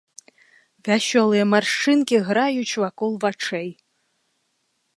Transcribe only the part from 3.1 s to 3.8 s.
вачэй.